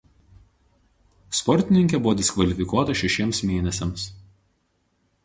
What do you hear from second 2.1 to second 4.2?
diskvalifikuota šešiems mėnesiams.